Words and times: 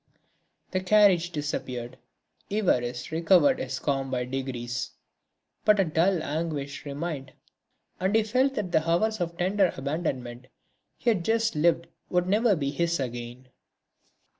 The 0.71 0.79
carriage 0.79 1.29
disappeared. 1.29 1.99
Évariste 2.49 3.11
recovered 3.11 3.59
his 3.59 3.77
calm 3.77 4.09
by 4.09 4.25
degrees; 4.25 4.89
but 5.63 5.79
a 5.79 5.85
dull 5.85 6.23
anguish 6.23 6.87
remained 6.87 7.33
and 7.99 8.15
he 8.15 8.23
felt 8.23 8.55
that 8.55 8.71
the 8.71 8.89
hours 8.89 9.21
of 9.21 9.37
tender 9.37 9.71
abandonment 9.77 10.47
he 10.97 11.11
had 11.11 11.23
just 11.23 11.53
lived 11.55 11.85
would 12.09 12.25
never 12.25 12.55
be 12.55 12.71
his 12.71 12.99
again. 12.99 13.49